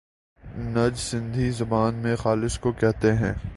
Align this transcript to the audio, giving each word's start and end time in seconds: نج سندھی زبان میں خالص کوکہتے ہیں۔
نج 0.57 0.97
سندھی 0.97 1.51
زبان 1.51 1.95
میں 1.95 2.15
خالص 2.15 2.57
کوکہتے 2.59 3.13
ہیں۔ 3.13 3.33